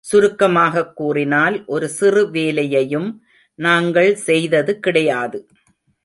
[0.01, 3.21] சுருக்கமாகக் கூறினால் ஒரு சிறு வேலையையும்
[3.55, 5.47] நாங்கள் செய்தது கிடையாது.